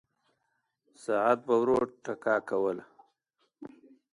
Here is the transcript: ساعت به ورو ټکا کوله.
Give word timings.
ساعت 1.03 1.39
به 1.47 1.55
ورو 1.61 1.77
ټکا 2.03 2.35
کوله. 2.49 2.85